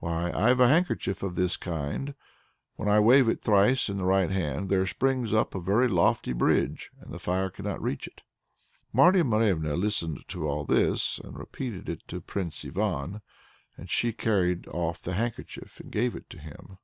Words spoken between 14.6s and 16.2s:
off the handkerchief and gave